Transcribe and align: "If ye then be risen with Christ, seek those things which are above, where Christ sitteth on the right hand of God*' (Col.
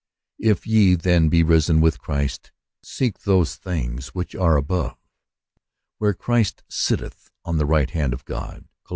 "If 0.39 0.65
ye 0.65 0.95
then 0.95 1.29
be 1.29 1.43
risen 1.43 1.79
with 1.79 1.99
Christ, 1.99 2.51
seek 2.81 3.19
those 3.19 3.53
things 3.55 4.15
which 4.15 4.33
are 4.33 4.57
above, 4.57 4.97
where 5.99 6.15
Christ 6.15 6.63
sitteth 6.67 7.29
on 7.45 7.57
the 7.59 7.67
right 7.67 7.91
hand 7.91 8.11
of 8.15 8.25
God*' 8.25 8.67
(Col. 8.83 8.89